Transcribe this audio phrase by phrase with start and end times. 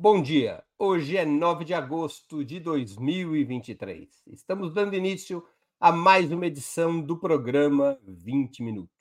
[0.00, 0.62] Bom dia.
[0.78, 4.08] Hoje é 9 de agosto de 2023.
[4.28, 5.44] Estamos dando início
[5.80, 8.94] a mais uma edição do programa 20 Minutos.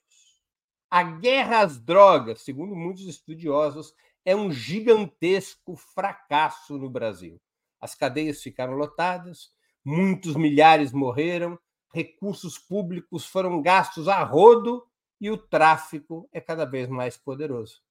[0.90, 3.94] A guerra às drogas, segundo muitos estudiosos,
[4.26, 7.40] é um gigantesco fracasso no Brasil.
[7.80, 9.52] As cadeias ficaram lotadas,
[9.86, 11.60] muitos milhares morreram,
[11.94, 14.84] recursos públicos foram gastos a rodo
[15.22, 17.86] e o tráfico é cada vez mais poderoso.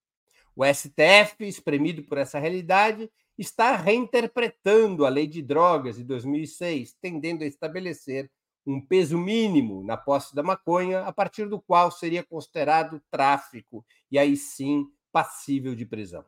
[0.56, 7.44] O STF, espremido por essa realidade, está reinterpretando a Lei de Drogas de 2006, tendendo
[7.44, 8.30] a estabelecer
[8.66, 14.18] um peso mínimo na posse da maconha, a partir do qual seria considerado tráfico e
[14.18, 16.24] aí sim passível de prisão.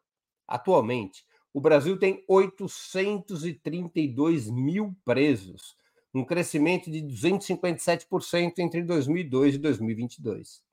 [0.47, 5.74] Atualmente, o Brasil tem 832 mil presos,
[6.14, 10.67] um crescimento de 257% entre 2002 e 2022.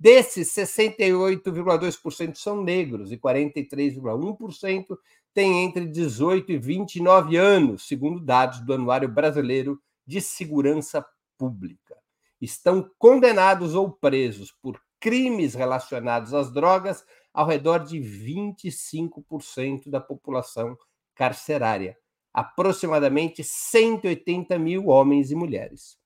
[0.00, 4.96] Desses, 68,2% são negros e 43,1%
[5.34, 11.04] têm entre 18 e 29 anos, segundo dados do Anuário Brasileiro de Segurança
[11.36, 11.98] Pública.
[12.40, 20.78] Estão condenados ou presos por crimes relacionados às drogas ao redor de 25% da população
[21.14, 21.94] carcerária,
[22.32, 25.98] aproximadamente 180 mil homens e mulheres.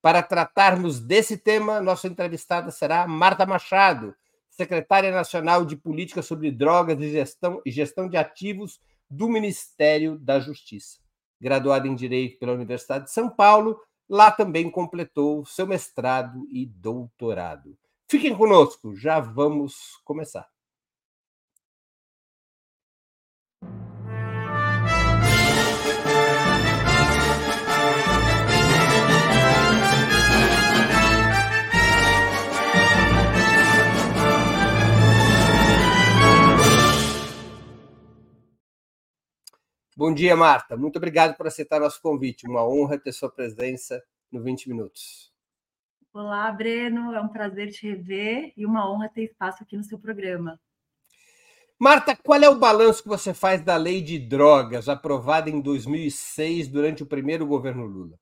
[0.00, 4.14] Para tratarmos desse tema, nossa entrevistada será Marta Machado,
[4.48, 10.38] secretária nacional de Política sobre Drogas e Gestão, e Gestão de Ativos do Ministério da
[10.38, 10.98] Justiça.
[11.40, 17.76] Graduada em Direito pela Universidade de São Paulo, lá também completou seu mestrado e doutorado.
[18.08, 20.48] Fiquem conosco, já vamos começar.
[39.98, 40.76] Bom dia, Marta.
[40.76, 42.46] Muito obrigado por aceitar nosso convite.
[42.46, 45.32] Uma honra ter sua presença no 20 Minutos.
[46.14, 47.12] Olá, Breno.
[47.12, 50.56] É um prazer te rever e uma honra ter espaço aqui no seu programa.
[51.76, 56.68] Marta, qual é o balanço que você faz da lei de drogas aprovada em 2006
[56.68, 58.16] durante o primeiro governo Lula?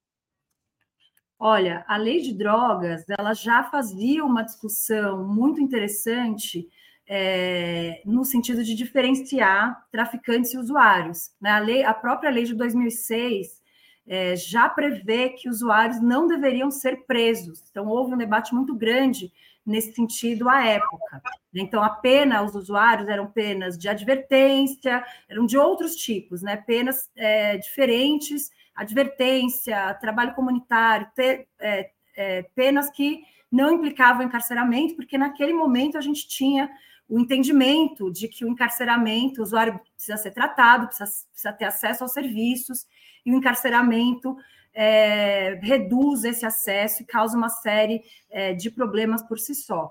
[1.38, 6.70] Olha, a lei de drogas ela já fazia uma discussão muito interessante
[7.08, 11.30] é, no sentido de diferenciar traficantes e usuários.
[11.40, 11.50] Né?
[11.50, 13.62] A, lei, a própria lei de 2006
[14.06, 17.64] é, já prevê que usuários não deveriam ser presos.
[17.70, 19.32] Então, houve um debate muito grande
[19.64, 21.22] nesse sentido à época.
[21.52, 26.56] Então, a pena aos usuários eram penas de advertência, eram de outros tipos, né?
[26.56, 35.18] penas é, diferentes, advertência, trabalho comunitário, te, é, é, penas que não implicavam encarceramento, porque
[35.18, 36.70] naquele momento a gente tinha
[37.08, 42.02] o entendimento de que o encarceramento, o usuário precisa ser tratado, precisa, precisa ter acesso
[42.02, 42.86] aos serviços,
[43.24, 44.36] e o encarceramento
[44.74, 49.90] é, reduz esse acesso e causa uma série é, de problemas por si só.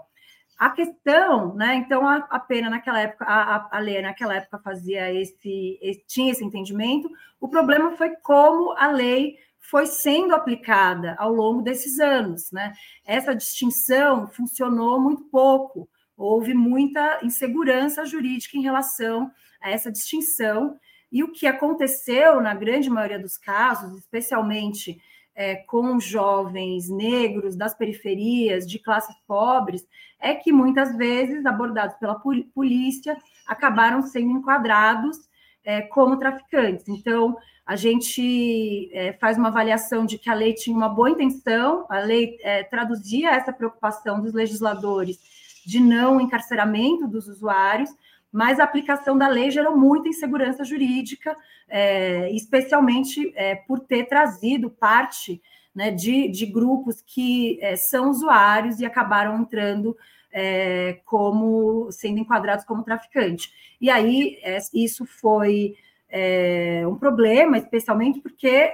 [0.58, 1.76] A questão, né?
[1.76, 6.32] Então, a, a pena naquela época, a, a, lei naquela época fazia esse, esse, tinha
[6.32, 7.10] esse entendimento.
[7.42, 12.72] O problema foi como a lei foi sendo aplicada ao longo desses anos, né?
[13.06, 19.32] Essa distinção funcionou muito pouco houve muita insegurança jurídica em relação
[19.62, 20.80] a essa distinção.
[21.12, 25.00] E o que aconteceu na grande maioria dos casos, especialmente
[25.36, 29.86] é, com jovens negros das periferias, de classes pobres,
[30.20, 32.20] é que muitas vezes, abordados pela
[32.54, 35.18] polícia, acabaram sendo enquadrados
[35.64, 36.88] é, como traficantes.
[36.88, 41.86] Então, a gente é, faz uma avaliação de que a lei tinha uma boa intenção,
[41.90, 45.20] a lei é, traduzia essa preocupação dos legisladores
[45.66, 47.90] de não encarceramento dos usuários,
[48.32, 51.36] mas a aplicação da lei gerou muita insegurança jurídica,
[51.70, 55.42] é, especialmente é, por ter trazido parte
[55.74, 59.96] né, de, de, grupos que é, são usuários e acabaram entrando
[60.32, 63.52] é, como sendo enquadrados como traficante.
[63.80, 65.76] E aí é, isso foi
[66.10, 68.70] é, um problema, especialmente porque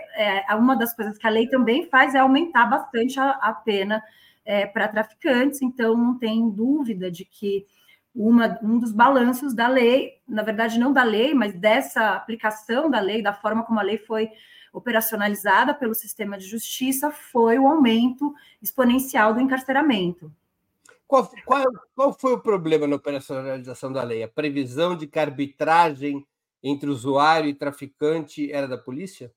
[0.57, 4.01] uma das coisas que a lei também faz é aumentar bastante a, a pena
[4.51, 7.65] é, para traficantes, então não tem dúvida de que
[8.13, 12.99] uma, um dos balanços da lei, na verdade, não da lei, mas dessa aplicação da
[12.99, 14.29] lei, da forma como a lei foi
[14.73, 20.29] operacionalizada pelo sistema de justiça, foi o aumento exponencial do encarceramento.
[21.07, 21.65] Qual, qual,
[21.95, 24.21] qual foi o problema na operacionalização da lei?
[24.21, 26.27] A previsão de que a arbitragem
[26.61, 29.31] entre usuário e traficante era da polícia?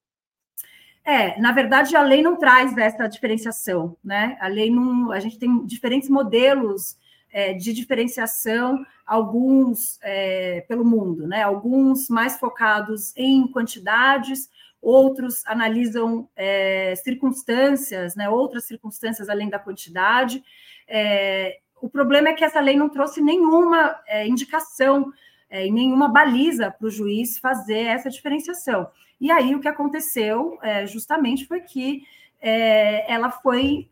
[1.05, 4.39] É, na verdade, a lei não traz essa diferenciação, né?
[4.41, 5.13] A lei não.
[5.13, 6.97] A gente tem diferentes modelos
[7.31, 11.43] é, de diferenciação, alguns é, pelo mundo, né?
[11.43, 14.49] Alguns mais focados em quantidades,
[14.81, 18.31] outros analisam é, circunstâncias, né?
[18.31, 20.43] Outras circunstâncias além da quantidade.
[20.89, 25.13] É, o problema é que essa lei não trouxe nenhuma é, indicação
[25.51, 28.89] é, e nenhuma baliza para o juiz fazer essa diferenciação.
[29.21, 32.03] E aí o que aconteceu justamente foi que
[33.07, 33.89] ela foi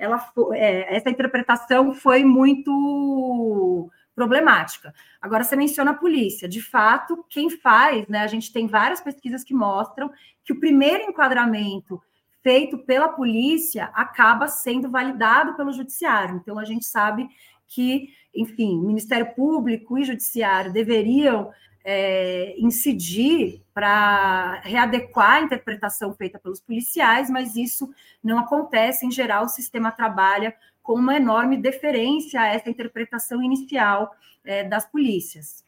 [0.00, 4.92] ela foi, é, essa interpretação foi muito problemática.
[5.20, 6.48] Agora, você menciona a polícia.
[6.48, 8.20] De fato, quem faz, né?
[8.20, 10.10] A gente tem várias pesquisas que mostram
[10.42, 12.02] que o primeiro enquadramento
[12.42, 16.36] feito pela polícia acaba sendo validado pelo judiciário.
[16.36, 17.28] Então, a gente sabe
[17.68, 21.50] que, enfim, Ministério Público e Judiciário deveriam
[21.84, 27.88] é, incidir para readequar a interpretação feita pelos policiais, mas isso
[28.22, 29.06] não acontece.
[29.06, 34.84] Em geral, o sistema trabalha com uma enorme deferência a essa interpretação inicial é, das
[34.90, 35.64] polícias.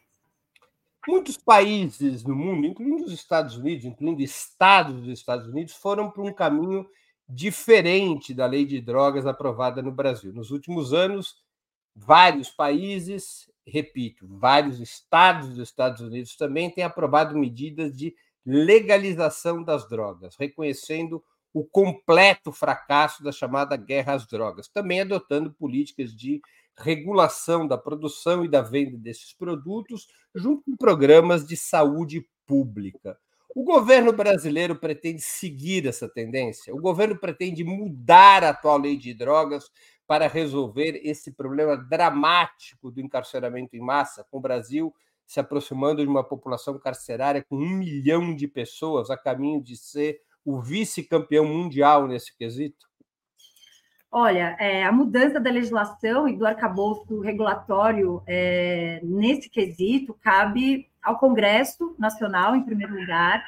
[1.07, 6.23] Muitos países no mundo, incluindo os Estados Unidos, incluindo estados dos Estados Unidos, foram para
[6.23, 6.87] um caminho
[7.27, 10.31] diferente da lei de drogas aprovada no Brasil.
[10.31, 11.43] Nos últimos anos,
[11.95, 18.15] vários países repito, vários estados dos Estados Unidos também têm aprovado medidas de
[18.45, 21.23] legalização das drogas, reconhecendo
[21.53, 26.41] o completo fracasso da chamada guerra às drogas, também adotando políticas de
[26.77, 33.17] regulação da produção e da venda desses produtos, junto com programas de saúde pública.
[33.55, 36.73] O governo brasileiro pretende seguir essa tendência?
[36.73, 39.69] O governo pretende mudar a atual lei de drogas
[40.07, 44.93] para resolver esse problema dramático do encarceramento em massa, com o Brasil
[45.25, 50.21] se aproximando de uma população carcerária com um milhão de pessoas a caminho de ser
[50.45, 52.85] o vice-campeão mundial nesse quesito?
[54.11, 61.17] Olha, é, a mudança da legislação e do arcabouço regulatório é, nesse quesito cabe ao
[61.17, 63.43] Congresso Nacional, em primeiro lugar,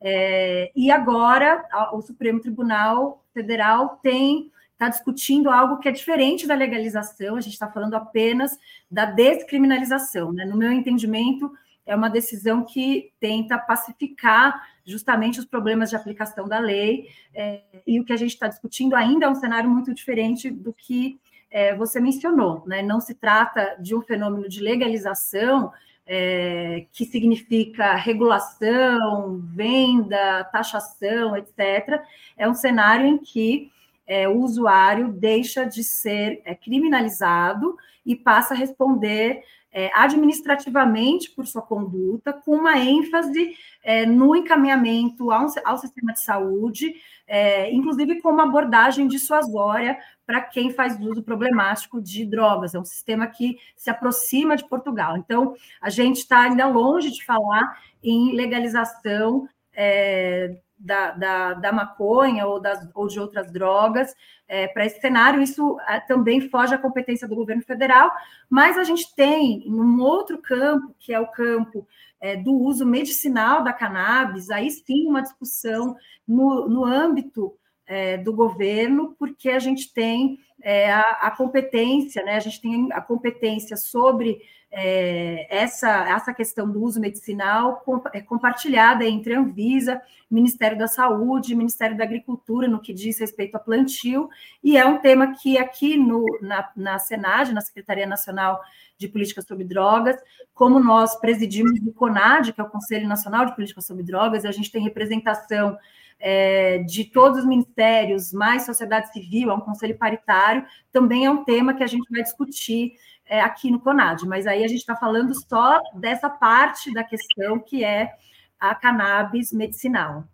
[0.00, 6.54] é, e agora o Supremo Tribunal Federal tem está discutindo algo que é diferente da
[6.54, 8.58] legalização, a gente está falando apenas
[8.90, 10.32] da descriminalização.
[10.32, 10.44] Né?
[10.44, 11.50] No meu entendimento,
[11.86, 18.00] é uma decisão que tenta pacificar justamente os problemas de aplicação da lei, é, e
[18.00, 21.18] o que a gente está discutindo ainda é um cenário muito diferente do que
[21.50, 22.62] é, você mencionou.
[22.66, 22.82] Né?
[22.82, 25.72] Não se trata de um fenômeno de legalização.
[26.06, 31.98] É, que significa regulação, venda, taxação, etc.,
[32.36, 33.72] é um cenário em que
[34.06, 39.42] é, o usuário deixa de ser é, criminalizado e passa a responder
[39.74, 46.20] é, administrativamente por sua conduta, com uma ênfase é, no encaminhamento ao, ao, sistema de
[46.20, 46.94] saúde,
[47.26, 52.72] é, inclusive com uma abordagem dissuasória para quem faz uso problemático de drogas.
[52.72, 55.16] É um sistema que se aproxima de Portugal.
[55.16, 62.46] Então, a gente está ainda longe de falar em legalização é, da, da, da maconha
[62.46, 64.14] ou, das, ou de outras drogas
[64.46, 65.40] é, para esse cenário.
[65.40, 68.10] Isso é, também foge à competência do governo federal,
[68.48, 71.86] mas a gente tem um outro campo, que é o campo
[72.20, 75.96] é, do uso medicinal da cannabis, aí sim uma discussão
[76.28, 77.54] no, no âmbito
[77.86, 82.36] é, do governo, porque a gente tem é, a, a, competência, né?
[82.36, 84.40] A gente tem a competência sobre
[84.76, 91.54] é, essa, essa questão do uso medicinal é compartilhada entre a Anvisa, Ministério da Saúde,
[91.54, 94.28] Ministério da Agricultura, no que diz respeito a plantio,
[94.62, 98.60] e é um tema que aqui no, na, na Senad, na Secretaria Nacional
[98.98, 100.16] de Políticas sobre Drogas,
[100.52, 104.48] como nós presidimos o CONAD, que é o Conselho Nacional de Políticas sobre Drogas, e
[104.48, 105.78] a gente tem representação
[106.18, 111.44] é, de todos os ministérios, mais sociedade civil, é um conselho paritário, também é um
[111.44, 112.94] tema que a gente vai discutir
[113.26, 117.58] é, aqui no CONAD, mas aí a gente está falando só dessa parte da questão
[117.58, 118.12] que é
[118.58, 120.24] a cannabis medicinal.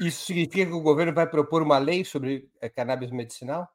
[0.00, 3.68] Isso significa que o governo vai propor uma lei sobre a cannabis medicinal?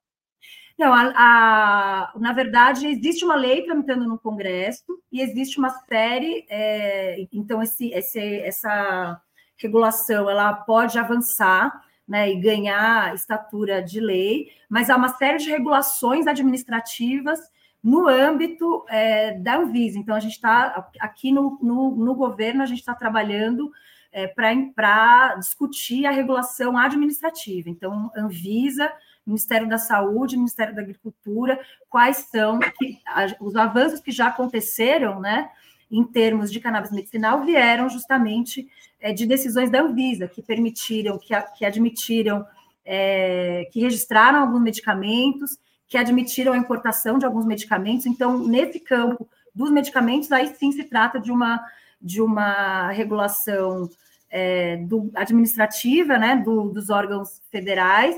[0.77, 6.45] Não, a, a, na verdade, existe uma lei tramitando no Congresso e existe uma série,
[6.49, 9.21] é, então esse, esse, essa
[9.57, 11.71] regulação ela pode avançar
[12.07, 17.39] né, e ganhar estatura de lei, mas há uma série de regulações administrativas
[17.83, 19.99] no âmbito é, da Anvisa.
[19.99, 23.69] Então, a gente está aqui no, no, no, governo, a gente está trabalhando
[24.11, 27.69] é, para discutir a regulação administrativa.
[27.69, 28.89] Então, Anvisa,
[29.25, 31.59] Ministério da Saúde, Ministério da Agricultura,
[31.89, 32.99] quais são que,
[33.41, 35.49] os avanços que já aconteceram, né?
[35.91, 38.67] Em termos de cannabis medicinal, vieram justamente
[38.99, 42.45] é, de decisões da Anvisa, que permitiram, que, que admitiram,
[42.85, 48.05] é, que registraram alguns medicamentos que admitiram a importação de alguns medicamentos.
[48.05, 51.63] Então, nesse campo dos medicamentos, aí sim se trata de uma,
[52.01, 53.89] de uma regulação
[54.29, 58.15] é, do, administrativa, né, do, dos órgãos federais,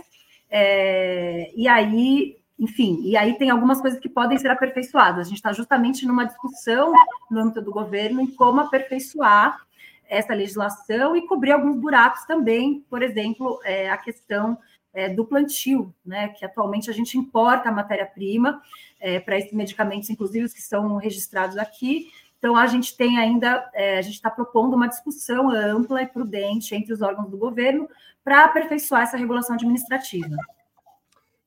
[0.50, 5.28] é, e aí, enfim, e aí tem algumas coisas que podem ser aperfeiçoadas.
[5.28, 6.94] A gente está justamente numa discussão
[7.30, 9.60] no âmbito do governo em como aperfeiçoar
[10.08, 14.58] essa legislação e cobrir alguns buracos também, por exemplo, é, a questão
[14.96, 18.62] é, do plantio, né, que atualmente a gente importa a matéria-prima
[19.00, 22.10] é, para esses medicamentos, inclusive os que são registrados aqui.
[22.40, 26.74] Então, a gente tem ainda, é, a gente está propondo uma discussão ampla e prudente
[26.74, 27.90] entre os órgãos do governo
[28.24, 30.36] para aperfeiçoar essa regulação administrativa.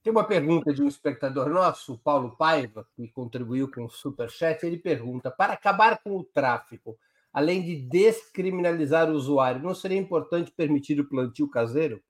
[0.03, 4.65] Tem uma pergunta de um espectador nosso, Paulo Paiva, que contribuiu com o Superchat.
[4.65, 6.97] Ele pergunta: para acabar com o tráfico,
[7.33, 12.01] além de descriminalizar o usuário, não seria importante permitir o plantio caseiro?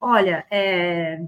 [0.00, 1.24] Olha, é,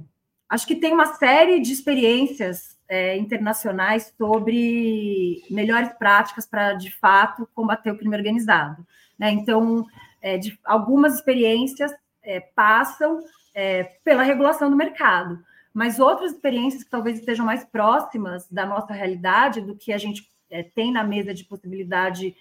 [0.48, 7.48] acho que tem uma série de experiências é, internacionais sobre melhores práticas para, de fato,
[7.54, 8.86] combater o crime organizado.
[9.18, 9.30] Né?
[9.30, 9.84] Então,
[10.20, 11.92] é, de, algumas experiências
[12.22, 13.20] é, passam
[13.54, 15.38] é, pela regulação do mercado,
[15.72, 20.28] mas outras experiências que talvez estejam mais próximas da nossa realidade, do que a gente
[20.50, 22.34] é, tem na mesa de possibilidade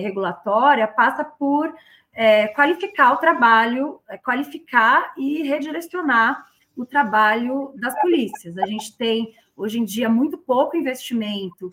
[0.00, 1.70] regulatória, passa por
[2.16, 8.56] é, qualificar o trabalho, é, qualificar e redirecionar o trabalho das polícias.
[8.56, 11.70] A gente tem, hoje em dia, muito pouco investimento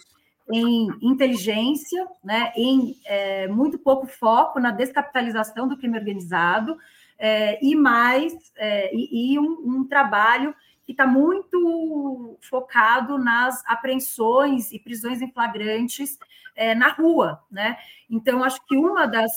[0.52, 6.78] em inteligência, né, em é, muito pouco foco na descapitalização do crime organizado
[7.18, 10.54] é, e mais é, e, e um, um, trabalho
[10.86, 16.18] que está muito focado nas apreensões e prisões em flagrantes
[16.56, 17.78] é, na rua, né?
[18.10, 19.32] Então, acho que uma das,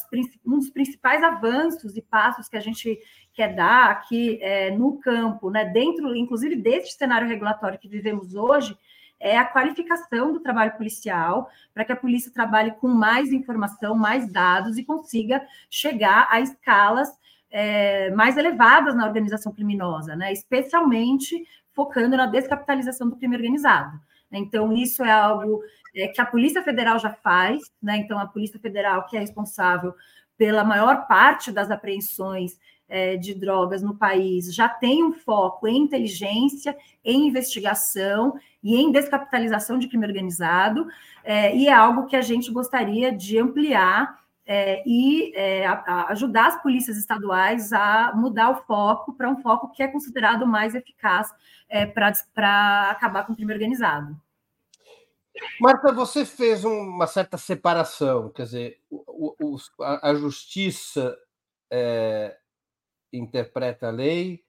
[0.45, 2.99] um dos principais avanços e passos que a gente
[3.33, 8.77] quer dar aqui é, no campo, né, dentro, inclusive, deste cenário regulatório que vivemos hoje,
[9.19, 14.31] é a qualificação do trabalho policial, para que a polícia trabalhe com mais informação, mais
[14.31, 17.09] dados e consiga chegar a escalas
[17.51, 20.33] é, mais elevadas na organização criminosa, né?
[20.33, 24.01] especialmente focando na descapitalização do crime organizado.
[24.33, 25.63] Então, isso é algo
[25.95, 27.97] é, que a Polícia Federal já faz, né?
[27.99, 29.95] Então, a Polícia Federal, que é responsável
[30.37, 35.79] pela maior parte das apreensões é, de drogas no país, já tem um foco em
[35.79, 40.87] inteligência, em investigação e em descapitalização de crime organizado,
[41.25, 46.13] é, e é algo que a gente gostaria de ampliar é, e é, a, a
[46.13, 50.75] ajudar as polícias estaduais a mudar o foco para um foco que é considerado mais
[50.75, 51.29] eficaz
[51.69, 54.17] é, para acabar com o crime organizado.
[55.61, 61.15] Marta, você fez uma certa separação, quer dizer, o, o, a, a, justiça
[61.71, 62.37] é,
[63.13, 64.43] interpreta a lei,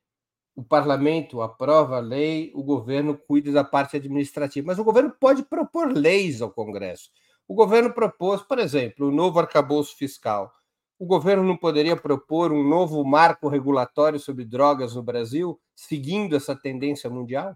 [0.56, 5.44] o parlamento aprova a lei, o governo cuida da parte administrativa, mas o governo pode
[5.44, 7.12] propor leis ao Congresso.
[7.48, 10.52] O governo propôs, por exemplo, o novo arcabouço fiscal.
[11.00, 16.56] O governo não poderia propor um novo marco regulatório sobre drogas no Brasil, seguindo essa
[16.56, 17.56] tendência mundial?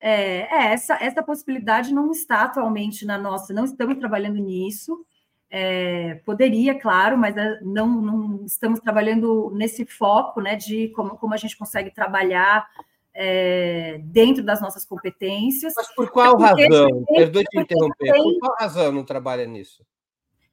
[0.00, 5.04] É, é, essa, essa possibilidade não está atualmente na nossa, não estamos trabalhando nisso.
[5.50, 11.32] É, poderia, claro, mas é, não, não, estamos trabalhando nesse foco né, de como, como
[11.34, 12.68] a gente consegue trabalhar
[13.14, 15.72] é, dentro das nossas competências.
[15.76, 17.04] Mas por qual razão?
[17.06, 18.12] Perdoe te interromper.
[18.12, 18.22] Tem...
[18.22, 19.84] Por qual razão não trabalha nisso?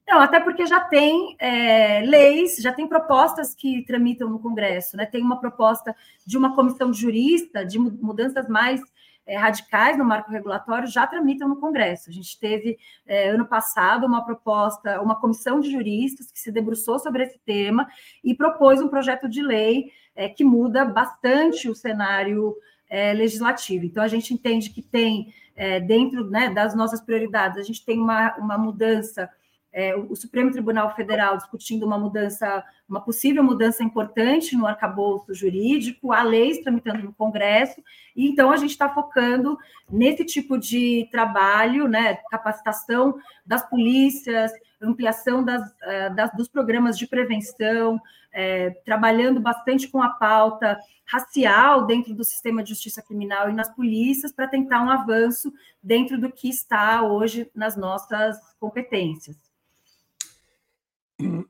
[0.08, 5.06] Não, até porque já tem é, leis, já tem propostas que tramitam no Congresso, né?
[5.06, 8.82] Tem uma proposta de uma comissão de jurista de mudanças mais
[9.25, 12.10] é, radicais no marco regulatório já tramitam no Congresso.
[12.10, 17.00] A gente teve, é, ano passado, uma proposta, uma comissão de juristas que se debruçou
[17.00, 17.88] sobre esse tema
[18.24, 19.91] e propôs um projeto de lei
[20.22, 22.56] é, que muda bastante o cenário
[22.88, 23.86] é, legislativo.
[23.86, 28.00] Então, a gente entende que tem, é, dentro né, das nossas prioridades, a gente tem
[28.00, 29.28] uma, uma mudança
[29.74, 36.12] é, o Supremo Tribunal Federal discutindo uma mudança, uma possível mudança importante no arcabouço jurídico,
[36.12, 37.82] há leis tramitando no Congresso,
[38.16, 39.58] e então a gente está focando
[39.90, 44.51] nesse tipo de trabalho, né, capacitação das polícias,
[44.82, 48.01] ampliação das, é, das dos programas de prevenção,
[48.34, 53.70] é, trabalhando bastante com a pauta racial dentro do sistema de justiça criminal e nas
[53.74, 55.51] polícias para tentar um avanço
[55.84, 59.50] dentro do que está hoje nas nossas competências.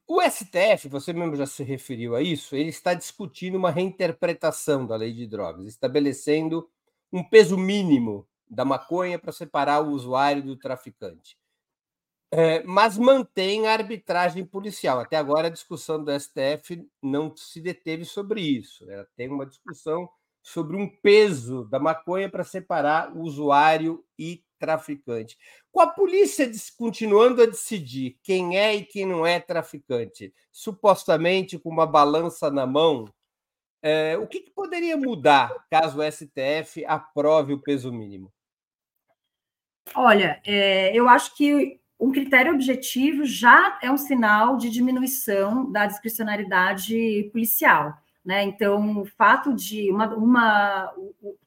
[0.07, 4.95] O STF, você mesmo já se referiu a isso, ele está discutindo uma reinterpretação da
[4.95, 6.69] lei de drogas, estabelecendo
[7.11, 11.37] um peso mínimo da maconha para separar o usuário do traficante.
[12.33, 14.99] É, mas mantém a arbitragem policial.
[14.99, 18.85] Até agora, a discussão do STF não se deteve sobre isso.
[18.85, 19.05] Né?
[19.17, 20.09] Tem uma discussão
[20.41, 25.37] sobre um peso da maconha para separar o usuário e traficante.
[25.71, 31.69] Com a polícia continuando a decidir quem é e quem não é traficante, supostamente com
[31.69, 33.05] uma balança na mão,
[33.81, 38.31] é, o que, que poderia mudar caso o STF aprove o peso mínimo?
[39.95, 45.87] Olha, é, eu acho que um critério objetivo já é um sinal de diminuição da
[45.87, 47.97] discricionariedade policial.
[48.23, 48.43] Né?
[48.43, 50.93] Então, o fato de uma, uma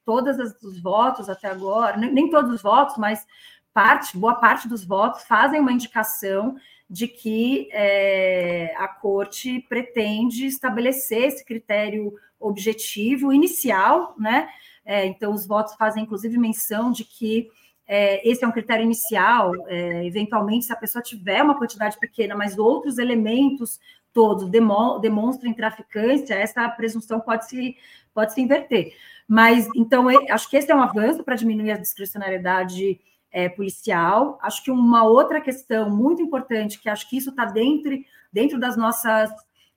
[0.05, 3.25] todas os votos até agora, nem todos os votos, mas
[3.73, 6.57] parte, boa parte dos votos fazem uma indicação
[6.89, 14.49] de que é, a corte pretende estabelecer esse critério objetivo inicial, né?
[14.85, 17.49] É, então, os votos fazem, inclusive, menção de que
[17.87, 22.35] é, esse é um critério inicial, é, eventualmente, se a pessoa tiver uma quantidade pequena,
[22.35, 23.79] mas outros elementos
[24.15, 27.77] todos demonstrem traficância, essa presunção pode se,
[28.15, 28.95] pode se inverter.
[29.29, 33.01] Mas, então, acho que esse é um avanço para diminuir a discricionariedade
[33.33, 34.39] é, policial.
[34.41, 37.93] Acho que uma outra questão muito importante, que acho que isso está dentro,
[38.33, 39.31] dentro das nossas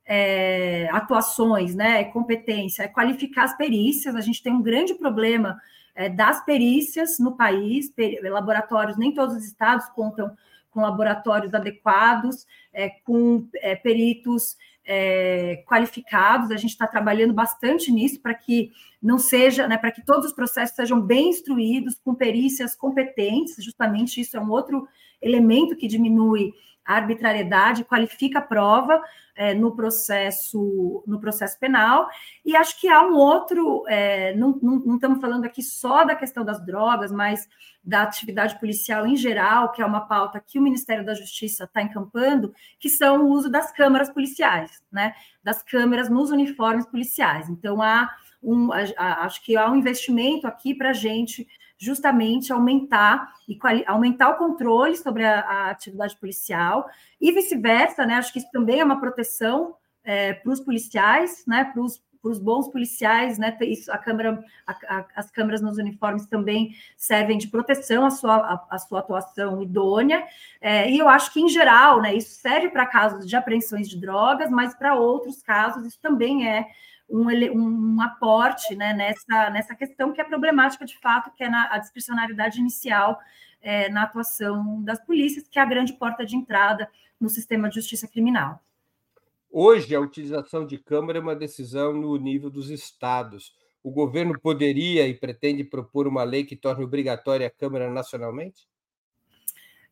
[0.05, 4.15] é, atuações, né, competência, é qualificar as perícias.
[4.15, 5.59] A gente tem um grande problema
[5.97, 10.31] é, das perícias no país, laboratórios, nem todos os estados contam
[10.69, 16.51] com laboratórios adequados, é, com é, peritos é, qualificados.
[16.51, 20.33] A gente está trabalhando bastante nisso para que não seja, né, para que todos os
[20.33, 23.55] processos sejam bem instruídos, com perícias competentes.
[23.57, 24.87] Justamente isso é um outro
[25.19, 26.53] elemento que diminui
[26.87, 29.03] a arbitrariedade, qualifica a prova
[29.35, 32.07] é, no processo no processo penal.
[32.45, 36.15] E acho que há um outro, é, não, não, não, estamos falando aqui só da
[36.15, 37.47] questão das drogas, mas
[37.83, 41.81] da atividade policial em geral, que é uma pauta que o Ministério da Justiça está
[41.81, 45.13] encampando, que são o uso das câmaras policiais, né?
[45.43, 47.49] Das câmeras nos uniformes policiais.
[47.49, 48.09] Então há
[48.41, 51.45] um, a, a, acho que há um investimento aqui para gente
[51.77, 56.89] justamente aumentar e aumentar o controle sobre a, a atividade policial
[57.21, 58.15] e vice-versa, né?
[58.15, 61.65] Acho que isso também é uma proteção é, para os policiais, né?
[61.65, 63.55] Para os para os bons policiais, né?
[63.61, 68.65] Isso, a câmera, a, a, as câmeras nos uniformes também servem de proteção à sua,
[68.69, 70.25] à, sua atuação idônea.
[70.59, 73.99] É, e eu acho que, em geral, né, isso serve para casos de apreensões de
[73.99, 76.67] drogas, mas para outros casos isso também é
[77.09, 81.73] um, um aporte né, nessa, nessa questão que é problemática de fato, que é na,
[81.73, 83.19] a discricionariedade inicial
[83.61, 86.89] é, na atuação das polícias, que é a grande porta de entrada
[87.19, 88.61] no sistema de justiça criminal.
[89.49, 93.55] Hoje, a utilização de câmara é uma decisão no nível dos estados.
[93.81, 98.67] O governo poderia e pretende propor uma lei que torne obrigatória a câmara nacionalmente?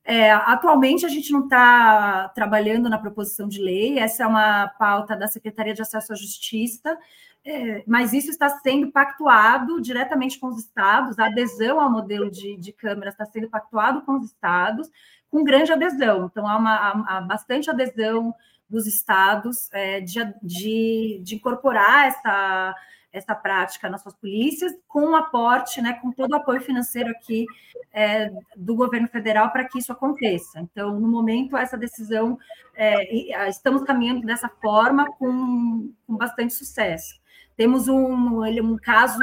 [0.08, 5.16] É, atualmente a gente não está trabalhando na proposição de lei, essa é uma pauta
[5.16, 6.96] da Secretaria de Acesso à Justiça,
[7.44, 12.56] é, mas isso está sendo pactuado diretamente com os estados, a adesão ao modelo de,
[12.56, 14.92] de câmeras está sendo pactuado com os estados,
[15.32, 16.26] com grande adesão.
[16.26, 18.34] Então, há, uma, há, há bastante adesão
[18.70, 22.76] dos estados é, de, de, de incorporar essa
[23.16, 27.46] essa prática nas suas polícias, com o aporte, né, com todo o apoio financeiro aqui
[27.94, 30.60] é, do governo federal para que isso aconteça.
[30.60, 32.38] Então, no momento, essa decisão,
[32.76, 37.20] é, estamos caminhando dessa forma com, com bastante sucesso.
[37.56, 39.20] Temos um, um caso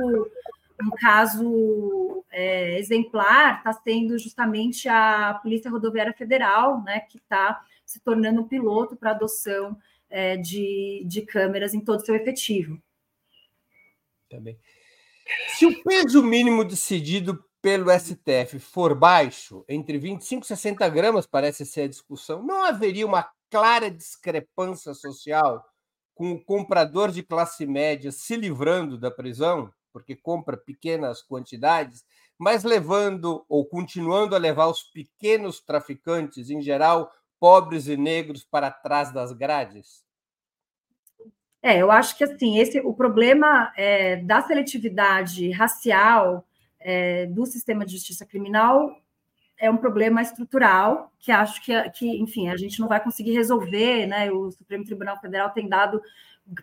[0.82, 8.00] um caso é, exemplar está sendo justamente a Polícia Rodoviária Federal, né, que está se
[8.00, 9.76] tornando um piloto para adoção
[10.10, 12.80] é, de, de câmeras em todo o seu efetivo.
[14.32, 14.58] Também.
[15.58, 21.66] Se o peso mínimo decidido pelo STF for baixo, entre 25 e 60 gramas, parece
[21.66, 25.62] ser a discussão, não haveria uma clara discrepância social
[26.14, 32.02] com o comprador de classe média se livrando da prisão, porque compra pequenas quantidades,
[32.38, 38.70] mas levando ou continuando a levar os pequenos traficantes, em geral pobres e negros, para
[38.70, 40.02] trás das grades?
[41.62, 46.44] É, eu acho que assim, esse o problema é, da seletividade racial
[46.80, 48.90] é, do sistema de justiça criminal
[49.56, 54.06] é um problema estrutural que acho que, que, enfim, a gente não vai conseguir resolver,
[54.06, 54.28] né?
[54.32, 56.02] O Supremo Tribunal Federal tem dado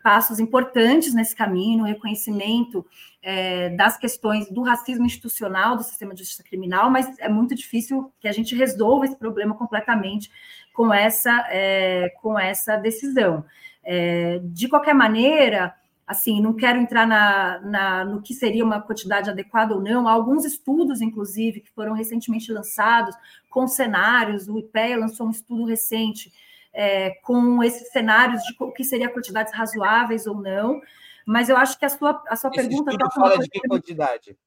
[0.04, 2.86] passos importantes nesse caminho, no reconhecimento
[3.22, 8.12] é, das questões do racismo institucional do sistema de justiça criminal, mas é muito difícil
[8.20, 10.30] que a gente resolva esse problema completamente
[10.74, 13.46] com essa, é, com essa decisão.
[13.92, 15.74] É, de qualquer maneira,
[16.06, 20.08] assim, não quero entrar na, na, no que seria uma quantidade adequada ou não.
[20.08, 23.16] Há alguns estudos, inclusive, que foram recentemente lançados
[23.50, 24.48] com cenários.
[24.48, 26.32] O IPEA lançou um estudo recente
[26.72, 30.80] é, com esses cenários de o que seria quantidades razoáveis ou não.
[31.26, 32.92] mas eu acho que a sua, a sua Esse pergunta.
[32.92, 34.38] Estudo fala de que quantidade?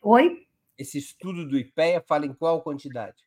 [0.00, 0.46] Oi?
[0.78, 3.26] Esse estudo do IPEA fala em qual quantidade?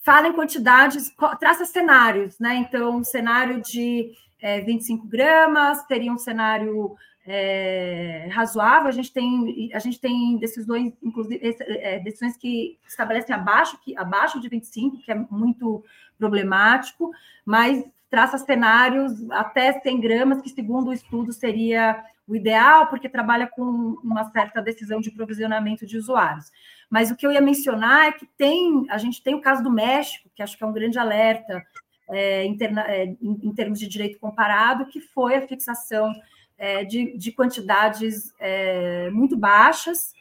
[0.00, 2.56] Fala em quantidades, traça cenários, né?
[2.56, 6.96] Então, um cenário de é, 25 gramas teria um cenário
[7.26, 8.88] é, razoável.
[8.88, 14.40] A gente tem, a gente tem decisões, inclusive, é, decisões que estabelecem abaixo, que, abaixo
[14.40, 15.84] de 25, que é muito
[16.18, 17.10] problemático,
[17.44, 23.46] mas traça cenários até 100 gramas, que, segundo o estudo, seria o ideal, porque trabalha
[23.46, 23.62] com
[24.02, 26.50] uma certa decisão de provisionamento de usuários.
[26.90, 29.70] Mas o que eu ia mencionar é que tem, a gente tem o caso do
[29.70, 31.64] México, que acho que é um grande alerta
[32.10, 36.12] é, interna, é, em, em, termos de direito comparado, que foi a fixação
[36.56, 40.12] é, de, de, quantidades é, muito baixas,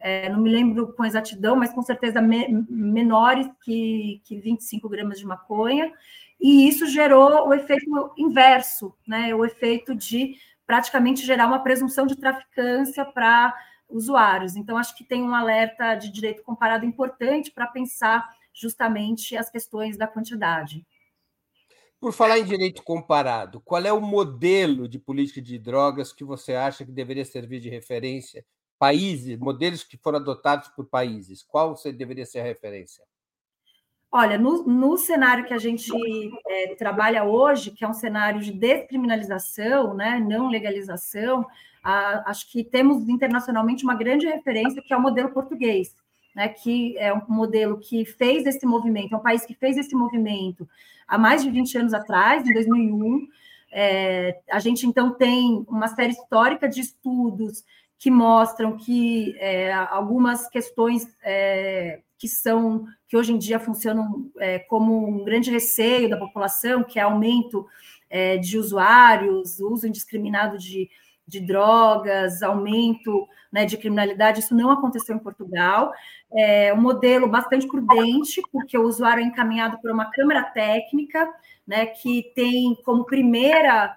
[0.00, 5.18] é, não me lembro com exatidão, mas com certeza me, menores que, que 25 gramas
[5.18, 5.92] de maconha,
[6.40, 9.34] e isso gerou o efeito inverso, né?
[9.34, 13.54] O efeito de praticamente gerar uma presunção de traficância para
[13.88, 14.56] usuários.
[14.56, 19.96] Então, acho que tem um alerta de direito comparado importante para pensar justamente as questões
[19.96, 20.84] da quantidade.
[22.00, 26.54] Por falar em direito comparado, qual é o modelo de política de drogas que você
[26.54, 28.44] acha que deveria servir de referência?
[28.78, 33.04] Países, modelos que foram adotados por países, qual você deveria ser a referência?
[34.16, 35.90] Olha, no, no cenário que a gente
[36.46, 41.44] é, trabalha hoje, que é um cenário de descriminalização, né, não legalização,
[41.82, 45.96] a, acho que temos internacionalmente uma grande referência, que é o modelo português,
[46.34, 49.94] né, que é um modelo que fez esse movimento, é um país que fez esse
[49.94, 50.68] movimento
[51.06, 53.28] há mais de 20 anos atrás, em 2001.
[53.70, 57.64] É, a gente, então, tem uma série histórica de estudos
[57.98, 64.58] que mostram que é, algumas questões é, que são que hoje em dia funcionam é,
[64.58, 67.66] como um grande receio da população, que é aumento
[68.10, 70.90] é, de usuários, uso indiscriminado de,
[71.26, 75.92] de drogas, aumento né, de criminalidade, isso não aconteceu em Portugal.
[76.32, 81.32] É um modelo bastante prudente, porque o usuário é encaminhado por uma câmara técnica,
[81.66, 83.96] né, que tem como primeira,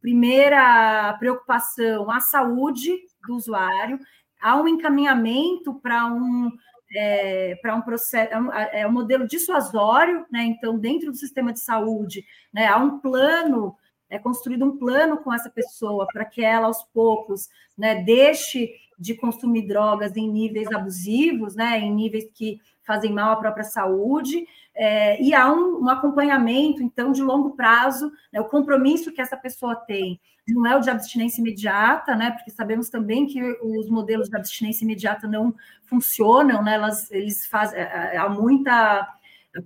[0.00, 3.98] primeira preocupação a saúde do usuário,
[4.40, 6.50] há um encaminhamento para um
[6.94, 10.44] é, para um processo, é um, é modelo dissuasório, né?
[10.44, 13.76] Então, dentro do sistema de saúde, né, há um plano,
[14.10, 19.14] é construído um plano com essa pessoa para que ela, aos poucos, né, deixe de
[19.14, 25.20] consumir drogas em níveis abusivos, né, em níveis que fazem mal à própria saúde, é,
[25.22, 29.76] e há um, um, acompanhamento, então, de longo prazo, né, o compromisso que essa pessoa
[29.76, 30.18] tem
[30.54, 34.84] não é o de abstinência imediata, né, porque sabemos também que os modelos de abstinência
[34.84, 39.06] imediata não funcionam, né, elas, eles fazem, é, é, há muita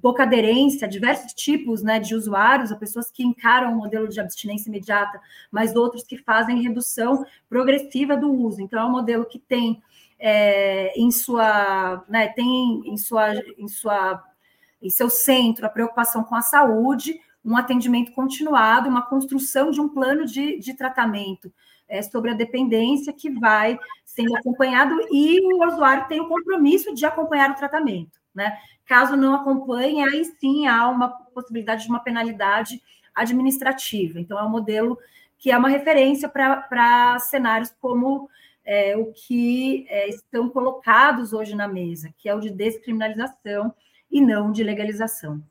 [0.01, 5.21] pouca aderência diversos tipos né, de usuários, pessoas que encaram o modelo de abstinência imediata,
[5.51, 8.61] mas outros que fazem redução progressiva do uso.
[8.61, 9.83] Então, é um modelo que tem
[10.19, 14.23] é, em sua, né, tem em sua, em sua
[14.81, 19.89] em seu centro a preocupação com a saúde, um atendimento continuado, uma construção de um
[19.89, 21.53] plano de, de tratamento
[21.89, 27.05] é, sobre a dependência que vai sendo acompanhado e o usuário tem o compromisso de
[27.05, 28.22] acompanhar o tratamento.
[28.35, 28.59] Né?
[28.87, 32.83] Caso não acompanhe, aí sim há uma possibilidade de uma penalidade
[33.14, 34.18] administrativa.
[34.18, 34.99] Então, é um modelo
[35.38, 38.29] que é uma referência para cenários como
[38.64, 43.75] é, o que é, estão colocados hoje na mesa, que é o de descriminalização
[44.11, 45.42] e não de legalização.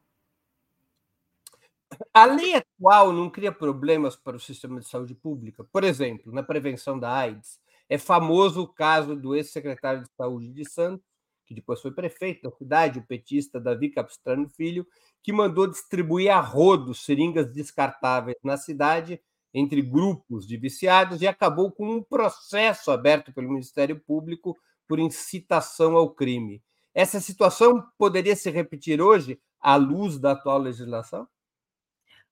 [2.14, 5.64] A lei atual não cria problemas para o sistema de saúde pública?
[5.64, 10.68] Por exemplo, na prevenção da AIDS, é famoso o caso do ex-secretário de Saúde de
[10.68, 11.06] Santos,
[11.52, 14.88] que depois foi prefeito da cidade, o petista Davi Capistrano Filho,
[15.22, 19.22] que mandou distribuir a rodo seringas descartáveis na cidade
[19.54, 25.98] entre grupos de viciados e acabou com um processo aberto pelo Ministério Público por incitação
[25.98, 26.64] ao crime.
[26.94, 31.28] Essa situação poderia se repetir hoje à luz da atual legislação?